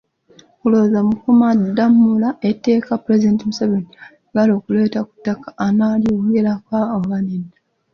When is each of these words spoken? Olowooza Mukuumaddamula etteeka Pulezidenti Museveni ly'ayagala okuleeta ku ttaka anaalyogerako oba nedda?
Olowooza 0.65 0.99
Mukuumaddamula 1.07 2.29
etteeka 2.49 2.93
Pulezidenti 3.03 3.43
Museveni 3.49 3.89
ly'ayagala 3.95 4.51
okuleeta 4.55 4.99
ku 5.07 5.13
ttaka 5.17 5.49
anaalyogerako 5.65 6.77
oba 6.97 7.17
nedda? 7.25 7.57